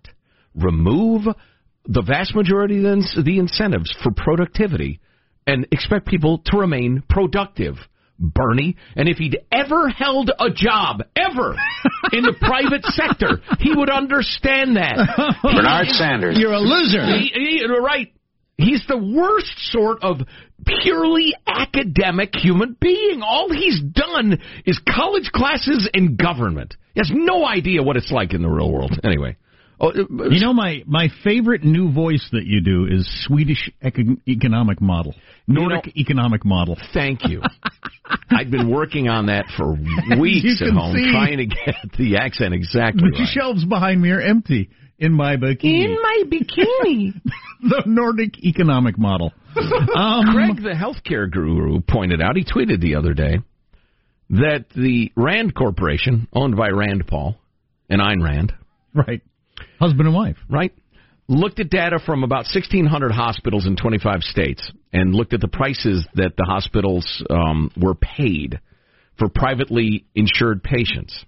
[0.56, 1.24] remove
[1.86, 5.00] the vast majority of the the incentives for productivity
[5.46, 7.76] and expect people to remain productive.
[8.20, 8.76] Bernie.
[8.96, 11.56] And if he'd ever held a job, ever,
[12.12, 15.40] in the private sector, he would understand that.
[15.44, 16.38] Bernard Sanders.
[16.40, 17.06] You're a loser.
[17.06, 18.14] He, he, right.
[18.58, 20.18] He's the worst sort of
[20.66, 23.22] purely academic human being.
[23.22, 26.76] All he's done is college classes and government.
[26.96, 29.00] He has no idea what it's like in the real world.
[29.04, 29.38] Anyway.
[29.80, 34.20] Oh, uh, You know my my favorite new voice that you do is Swedish econ-
[34.28, 35.14] economic model,
[35.48, 36.78] Nordic economic model.
[36.94, 37.42] Thank you.
[38.32, 39.74] I've been working on that for
[40.20, 43.28] weeks at home, see- trying to get the accent exactly The right.
[43.30, 45.86] shelves behind me are empty in my bikini.
[45.86, 47.22] In my bikini.
[47.62, 49.32] the Nordic economic model.
[49.56, 53.40] Um, Craig, the healthcare guru, pointed out, he tweeted the other day,
[54.30, 57.38] that the Rand Corporation, owned by Rand Paul
[57.90, 58.54] and Ayn Rand,
[58.94, 59.22] right,
[59.80, 60.74] husband and wife, right,
[61.28, 66.08] looked at data from about 1,600 hospitals in 25 states and looked at the prices
[66.16, 68.60] that the hospitals um, were paid
[69.20, 71.26] for privately insured patients.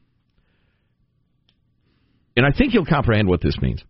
[2.38, 3.83] And I think you'll comprehend what this means.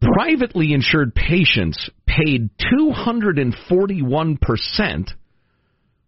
[0.00, 5.08] Privately insured patients paid 241%.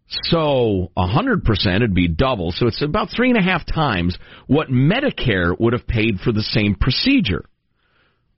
[0.09, 2.53] So 100% would be double.
[2.53, 4.17] So it's about three and a half times
[4.47, 7.45] what Medicare would have paid for the same procedure.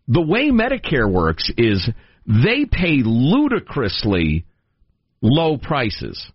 [0.08, 1.88] The way Medicare works is
[2.26, 4.46] they pay ludicrously
[5.22, 6.30] low prices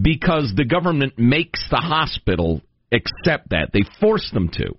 [0.00, 2.60] because the government makes the hospital
[2.92, 3.70] accept that.
[3.72, 4.76] They force them to.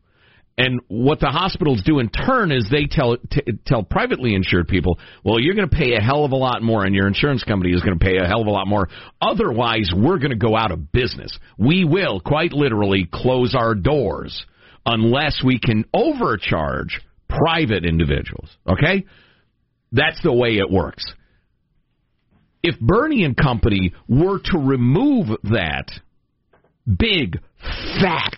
[0.58, 4.98] And what the hospitals do in turn is they tell t- tell privately insured people,
[5.24, 7.74] well, you're going to pay a hell of a lot more, and your insurance company
[7.74, 8.90] is going to pay a hell of a lot more.
[9.22, 11.38] Otherwise, we're going to go out of business.
[11.60, 14.46] We will quite literally close our doors
[14.84, 18.50] unless we can overcharge private individuals.
[18.68, 19.06] Okay,
[19.92, 21.06] that's the way it works.
[22.64, 25.92] If Bernie and company were to remove that
[26.88, 27.40] big,
[28.02, 28.34] fat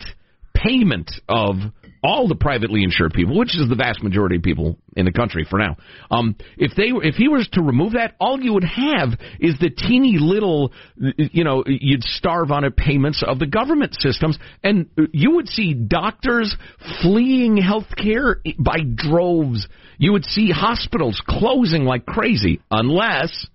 [0.54, 1.56] payment of
[2.04, 5.46] all the privately insured people, which is the vast majority of people in the country
[5.50, 5.78] for now.
[6.10, 9.10] Um, if they if he was to remove that, all you would have
[9.40, 14.38] is the teeny little, you know, you'd starve on it payments of the government systems,
[14.64, 16.56] and you would see doctors
[17.02, 19.68] fleeing health care by droves.
[19.98, 23.48] You would see hospitals closing like crazy, unless,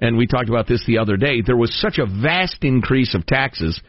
[0.00, 3.26] and we talked about this the other day, there was such a vast increase of
[3.26, 3.80] taxes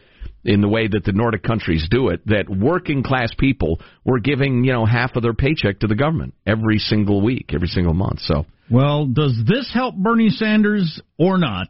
[0.44, 4.64] in the way that the Nordic countries do it, that working class people were giving,
[4.64, 8.20] you know, half of their paycheck to the government every single week, every single month.
[8.20, 11.68] So, Well, does this help Bernie Sanders or not?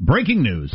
[0.00, 0.72] Breaking news.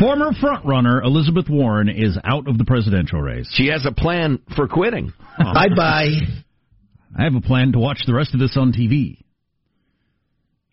[0.00, 3.48] Former frontrunner Elizabeth Warren is out of the presidential race.
[3.52, 5.12] She has a plan for quitting.
[5.38, 6.10] bye bye.
[7.18, 9.22] I have a plan to watch the rest of this on TV.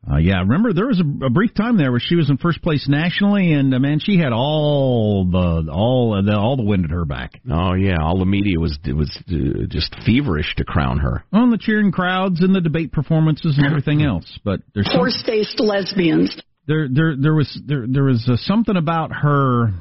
[0.06, 2.62] Uh, yeah, remember there was a, a brief time there where she was in first
[2.62, 6.92] place nationally, and uh, man, she had all the all the all the wind at
[6.92, 7.40] her back.
[7.50, 11.24] Oh yeah, all the media was was uh, just feverish to crown her.
[11.32, 15.60] On the cheering crowds and the debate performances and everything else, but there's some, Horse-faced
[15.62, 16.38] lesbians.
[16.68, 19.72] there there there was there there was uh, something about her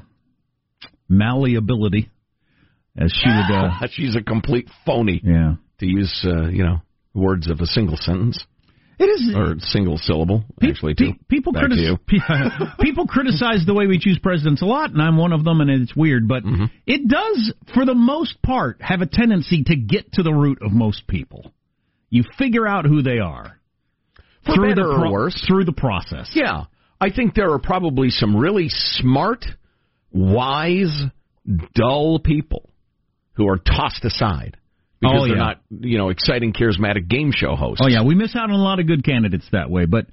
[1.09, 2.11] malleability,
[2.97, 3.57] as she would.
[3.57, 5.21] Uh, She's a complete phony.
[5.25, 6.77] Yeah, to use uh, you know
[7.13, 8.39] words of a single sentence.
[9.03, 11.15] It is or single syllable actually too.
[11.29, 11.99] people Back to you.
[12.81, 15.69] people criticize the way we choose presidents a lot, and I'm one of them, and
[15.71, 16.65] it's weird, but Mm-hmm.
[16.87, 20.71] it does, for the most part, have a tendency to get to the root of
[20.73, 21.53] most people.
[22.11, 23.59] You figure out who they are
[24.47, 25.45] For through better the or worse.
[25.49, 26.31] through the process.
[26.35, 26.65] Yeah,
[27.01, 29.45] I think there are probably some really smart,
[30.13, 31.03] wise,
[31.75, 32.71] dull people
[33.35, 34.57] who are tossed aside
[35.03, 35.43] because Oh, they're yeah.
[35.43, 37.83] not, you know, exciting, charismatic game show hosts.
[37.85, 40.07] Oh yeah, we miss out on a lot of good candidates that way, but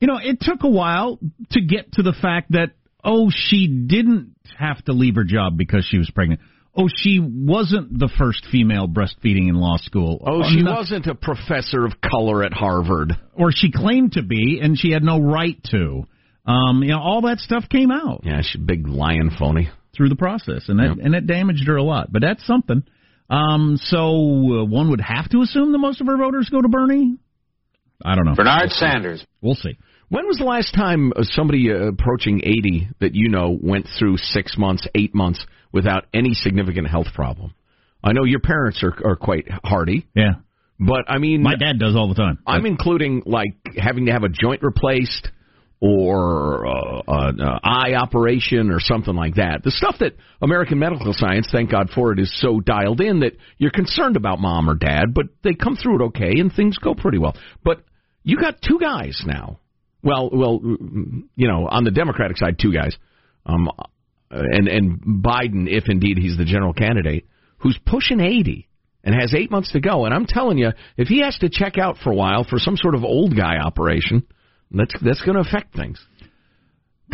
[0.00, 1.18] you know, it took a while
[1.50, 2.70] to get to the fact that
[3.04, 6.40] oh, she didn't have to leave her job because she was pregnant.
[6.76, 10.22] Oh, she wasn't the first female breastfeeding in law school.
[10.26, 13.12] Oh, she no- wasn't a professor of color at Harvard.
[13.34, 16.04] or she claimed to be, and she had no right to.
[16.46, 19.68] Um, you know, all that stuff came out Yeah, she's a big lion phony.
[19.94, 22.10] through the process, and that and it damaged her a lot.
[22.12, 22.82] But that's something.
[23.30, 26.68] Um, so uh, one would have to assume that most of her voters go to
[26.68, 27.16] Bernie.
[28.04, 28.34] I don't know.
[28.34, 29.24] Bernard Sanders.
[29.40, 29.78] We'll see.
[30.08, 34.18] When was the last time uh, somebody uh, approaching 80 that you know went through
[34.18, 37.54] six months, eight months without any significant health problem?
[38.04, 40.06] I know your parents are, are quite hardy.
[40.14, 40.32] Yeah.
[40.78, 41.42] But, I mean.
[41.42, 42.38] My dad does all the time.
[42.46, 45.28] I'm including, like, having to have a joint replaced
[45.82, 49.64] or uh, an uh, eye operation or something like that.
[49.64, 53.32] The stuff that American medical science, thank God for it, is so dialed in that
[53.58, 56.94] you're concerned about mom or dad, but they come through it okay and things go
[56.94, 57.34] pretty well.
[57.64, 57.82] But
[58.22, 59.58] You got two guys now.
[60.04, 62.96] Well, well, you know, on the Democratic side, two guys.
[63.44, 63.68] Um,
[64.30, 67.26] and and Biden, if indeed he's the general candidate,
[67.58, 68.68] who's pushing 80
[69.02, 70.04] and has eight months to go.
[70.04, 72.76] And I'm telling you, if he has to check out for a while for some
[72.76, 74.24] sort of old guy operation,
[74.72, 76.04] that's that's going to affect things.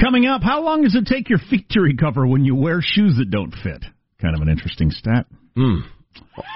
[0.00, 3.16] Coming up, how long does it take your feet to recover when you wear shoes
[3.18, 3.84] that don't fit?
[4.20, 5.26] Kind of an interesting stat.
[5.56, 5.82] Mm.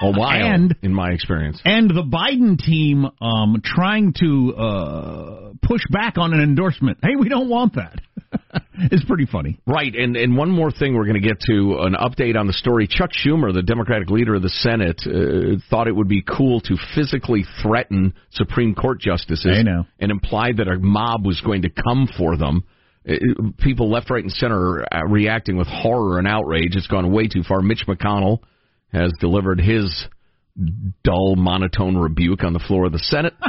[0.01, 1.61] A while, And- in my experience.
[1.65, 6.97] And the Biden team um, trying to uh, push back on an endorsement.
[7.01, 7.99] Hey, we don't want that.
[8.75, 9.59] it's pretty funny.
[9.67, 12.53] Right, and and one more thing we're going to get to an update on the
[12.53, 12.87] story.
[12.87, 16.75] Chuck Schumer, the Democratic leader of the Senate, uh, thought it would be cool to
[16.95, 19.63] physically threaten Supreme Court justices
[19.99, 22.63] and imply that a mob was going to come for them.
[23.07, 23.13] Uh,
[23.59, 26.75] People left, right, and center are reacting with horror and outrage.
[26.75, 27.61] It's gone way too far.
[27.61, 28.39] Mitch McConnell
[28.93, 30.07] has delivered his
[31.03, 33.33] dull, monotone rebuke on the floor of the Senate.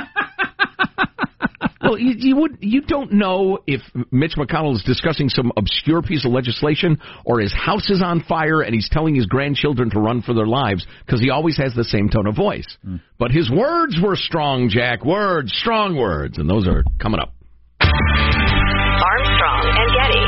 [1.84, 6.24] Well, you, you would you don't know if Mitch McConnell is discussing some obscure piece
[6.24, 10.22] of legislation or his house is on fire and he's telling his grandchildren to run
[10.22, 12.78] for their lives because he always has the same tone of voice.
[12.82, 12.96] Hmm.
[13.18, 15.04] But his words were strong, Jack.
[15.04, 17.34] Words, strong words, and those are coming up.
[17.80, 20.24] Armstrong and Getty.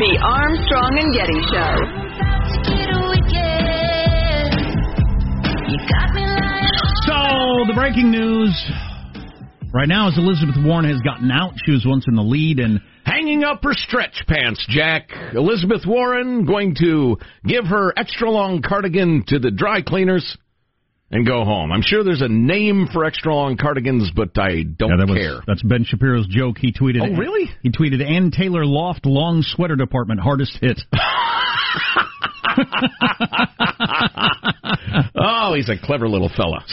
[0.00, 1.76] The Armstrong and Getty Show.
[7.04, 8.56] So, the breaking news
[9.74, 11.52] right now is Elizabeth Warren has gotten out.
[11.66, 15.10] She was once in the lead, and Hanging up her stretch pants, Jack.
[15.34, 20.38] Elizabeth Warren going to give her extra long cardigan to the dry cleaners
[21.10, 21.72] and go home.
[21.72, 25.42] I'm sure there's a name for extra long cardigans, but I don't Yeah, that was-
[25.46, 26.58] that's Ben Shapiro's joke.
[26.58, 27.02] He tweeted.
[27.02, 27.50] Oh, really?
[27.62, 30.80] He tweeted Ann Taylor Loft long sweater department hardest hit.
[35.16, 36.64] oh, he's a clever little fella.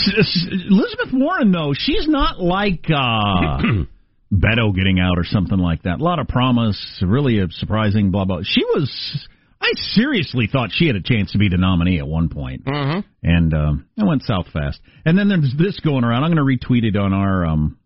[0.69, 3.57] Elizabeth Warren, though, she's not like uh,
[4.33, 5.99] Beto getting out or something like that.
[5.99, 8.41] A lot of promise, really a surprising blah blah.
[8.43, 9.27] She was.
[9.61, 12.99] I seriously thought she had a chance to be the nominee at one point, Mm-hmm.
[13.23, 14.79] and um, it went south fast.
[15.05, 16.23] And then there's this going around.
[16.23, 17.77] I'm going to retweet it on our um,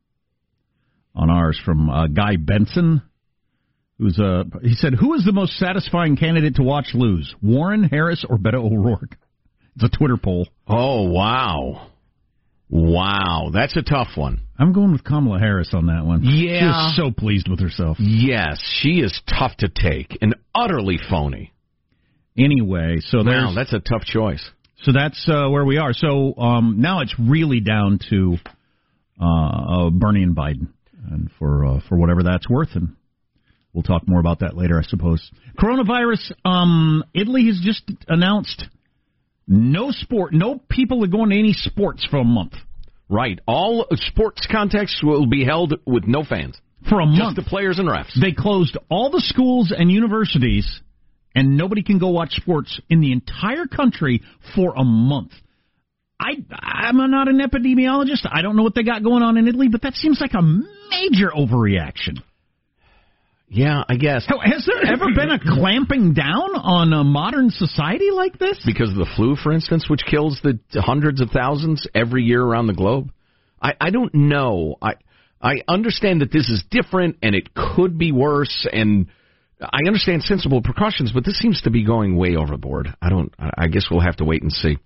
[1.16, 3.02] on ours from uh, Guy Benson.
[3.98, 7.34] Who's uh, he said, "Who is the most satisfying candidate to watch lose?
[7.42, 9.16] Warren, Harris, or Beto O'Rourke?"
[9.76, 10.48] It's a Twitter poll.
[10.68, 11.88] Oh, wow.
[12.70, 14.42] Wow, that's a tough one.
[14.58, 16.22] I'm going with Kamala Harris on that one.
[16.24, 16.60] Yeah.
[16.60, 17.98] She was so pleased with herself.
[18.00, 21.51] Yes, she is tough to take and utterly phony.
[22.38, 24.44] Anyway, so Wow, that's a tough choice.
[24.84, 25.94] so that's uh, where we are.
[25.94, 28.38] So um, now it's really down to
[29.22, 29.26] uh,
[29.88, 30.68] uh, Bernie and Biden,
[31.12, 32.96] and for uh, for whatever that's worth, and
[33.74, 35.30] we'll talk more about that later, I suppose.
[35.60, 36.32] Coronavirus.
[36.46, 38.66] Um, Italy has just announced
[39.48, 42.54] no sport, no people are going to any sports for a month.
[43.10, 43.40] Right.
[43.46, 46.56] All sports contests will be held with no fans.
[46.88, 48.20] For a Just month, the players and refs.
[48.20, 50.82] They closed all the schools and universities,
[51.36, 54.22] and nobody can go watch sports in the entire country
[54.56, 55.32] for a month.
[56.20, 58.28] I, I'm not an epidemiologist.
[58.32, 60.42] I don't know what they got going on in Italy, but that seems like a
[60.42, 62.20] major overreaction.
[63.54, 64.26] Yeah, I guess.
[64.44, 68.62] Has there ever been a clamping down on a modern society like this?
[68.66, 72.68] Because of the flu, for instance, which kills the hundreds of thousands every year around
[72.68, 73.12] the globe.
[73.62, 74.76] I, I don't know.
[74.82, 74.94] I
[75.42, 79.08] I understand that this is different and it could be worse, and
[79.62, 82.88] I understand sensible precautions, but this seems to be going way overboard.
[83.02, 83.34] I don't.
[83.40, 84.78] I guess we'll have to wait and see.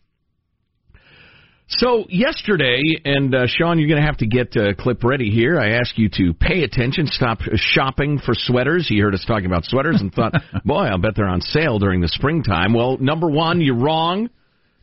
[1.68, 5.60] So yesterday, and uh, Sean, you're going to have to get a clip ready here.
[5.60, 8.88] I ask you to pay attention, stop shopping for sweaters.
[8.92, 10.34] You heard us talking about sweaters and thought,
[10.66, 12.74] boy, I'll bet they're on sale during the springtime.
[12.74, 14.30] Well, number one, you're wrong.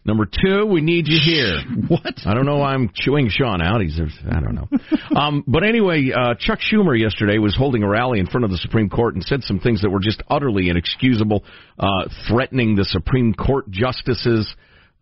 [0.04, 1.60] Number two, we need you here.
[1.88, 2.14] What?
[2.24, 3.80] I don't know why I'm chewing Sean out.
[3.82, 4.68] He's, I don't know.
[5.14, 8.56] Um, but anyway, uh, Chuck Schumer yesterday was holding a rally in front of the
[8.56, 11.44] Supreme Court and said some things that were just utterly inexcusable,
[11.78, 14.55] uh, threatening the Supreme Court justices.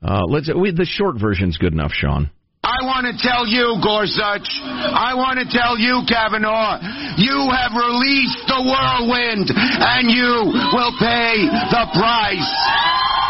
[0.03, 0.51] Uh, let's.
[0.53, 2.31] We, the short version's good enough, Sean.
[2.65, 6.81] I want to tell you, Gorsuch, I want to tell you, Kavanaugh,
[7.17, 13.30] you have released the whirlwind, and you will pay the price.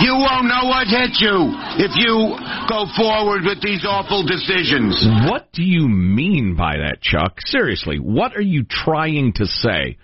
[0.00, 1.50] You won't know what hit you
[1.82, 2.36] if you
[2.68, 5.04] go forward with these awful decisions.
[5.28, 7.38] What do you mean by that, Chuck?
[7.46, 9.98] Seriously, what are you trying to say?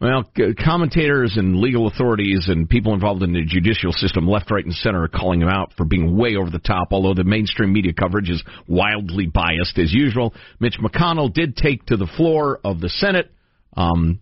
[0.00, 0.24] Well,
[0.64, 5.02] commentators and legal authorities and people involved in the judicial system, left, right, and center,
[5.04, 8.30] are calling him out for being way over the top, although the mainstream media coverage
[8.30, 10.34] is wildly biased as usual.
[10.60, 13.32] Mitch McConnell did take to the floor of the Senate.
[13.76, 14.20] Um,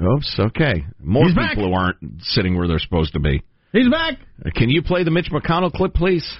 [0.00, 0.86] oops, okay.
[0.98, 1.56] More He's people back.
[1.56, 3.42] who aren't sitting where they're supposed to be.
[3.72, 4.18] He's back.
[4.44, 6.30] Uh, Can you play the Mitch McConnell clip, please?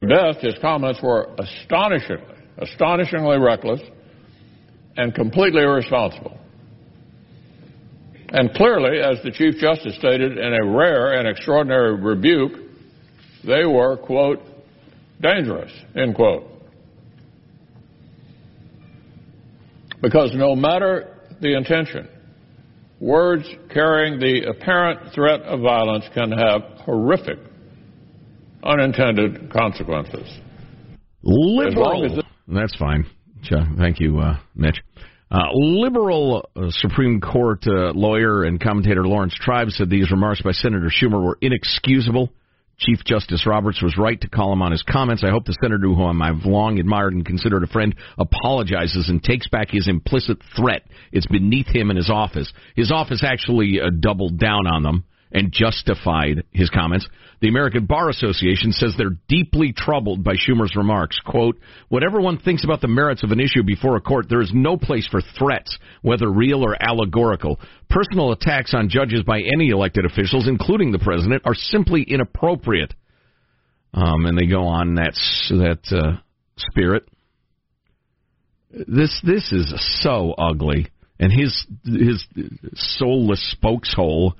[0.00, 2.24] Best, his comments were astonishingly,
[2.58, 3.80] astonishingly reckless
[4.96, 6.38] and completely irresponsible.
[8.30, 12.52] And clearly, as the Chief Justice stated in a rare and extraordinary rebuke,
[13.44, 14.40] they were, quote,
[15.20, 16.44] dangerous, end quote.
[20.00, 22.08] Because no matter the intention,
[23.00, 27.38] words carrying the apparent threat of violence can have horrific
[28.62, 30.28] unintended consequences.
[31.22, 32.04] Liberal.
[32.04, 33.06] As as That's fine.
[33.42, 34.80] Chuck, Thank you, uh, Mitch.
[35.30, 40.52] Uh, liberal uh, Supreme Court uh, lawyer and commentator Laurence Tribe said these remarks by
[40.52, 42.32] Senator Schumer were inexcusable.
[42.78, 45.24] Chief Justice Roberts was right to call him on his comments.
[45.24, 49.48] I hope the senator whom I've long admired and considered a friend apologizes and takes
[49.48, 50.82] back his implicit threat.
[51.10, 52.52] It's beneath him and his office.
[52.76, 57.06] His office actually uh, doubled down on them and justified his comments.
[57.40, 61.20] The American Bar Association says they're deeply troubled by Schumer's remarks.
[61.24, 61.58] Quote,
[61.88, 64.76] whatever one thinks about the merits of an issue before a court, there is no
[64.76, 67.60] place for threats, whether real or allegorical.
[67.88, 72.94] Personal attacks on judges by any elected officials, including the president, are simply inappropriate.
[73.94, 75.14] Um, and they go on that,
[75.50, 76.20] that, uh,
[76.56, 77.08] spirit.
[78.70, 79.72] This, this is
[80.02, 80.88] so ugly.
[81.20, 82.24] And his, his
[82.74, 84.34] soulless spokeshole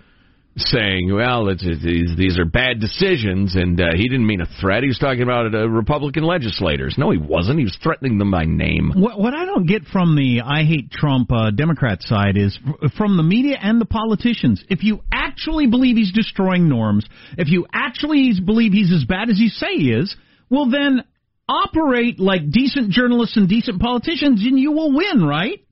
[0.61, 4.47] saying, "Well, it's, it's, these these are bad decisions," and uh, he didn't mean a
[4.61, 4.83] threat.
[4.83, 6.95] He was talking about uh, Republican legislators.
[6.99, 7.59] No, he wasn't.
[7.59, 8.93] He was threatening them by name.
[8.95, 12.59] What, what I don't get from the I hate Trump uh, Democrat side is
[12.97, 14.63] from the media and the politicians.
[14.69, 17.07] If you actually believe he's destroying norms,
[17.37, 20.15] if you actually believe he's as bad as you say he is,
[20.51, 21.05] well then
[21.49, 25.65] operate like decent journalists and decent politicians, and you will win, right?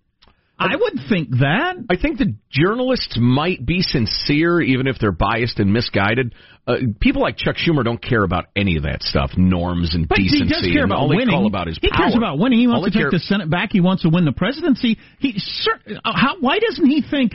[0.59, 1.77] I would think that.
[1.91, 6.35] I think the journalists might be sincere, even if they're biased and misguided.
[6.67, 10.17] Uh, people like Chuck Schumer don't care about any of that stuff, norms and But
[10.19, 10.45] decency.
[10.45, 11.35] he does care about all they winning.
[11.35, 11.99] call about is he power.
[12.07, 12.59] cares about winning.
[12.59, 13.71] He All wants to take care- the Senate back.
[13.73, 14.99] He wants to win the presidency.
[15.19, 17.33] He, cer- uh, how, why doesn't he think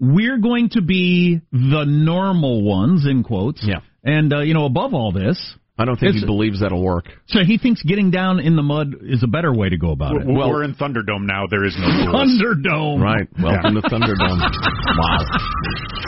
[0.00, 3.62] we're going to be the normal ones in quotes?
[3.64, 3.80] Yeah.
[4.02, 7.06] And uh, you know, above all this, I don't think It's- he believes that'll work.
[7.26, 10.16] so he thinks getting down in the mud is a better way to go about
[10.20, 10.26] it.
[10.26, 11.46] We're, we're in Thunderdome now.
[11.50, 12.40] There is no rules.
[12.40, 13.00] Thunderdome.
[13.00, 13.26] Right.
[13.42, 14.38] Welcome to Thunderdome.
[14.98, 16.02] wow.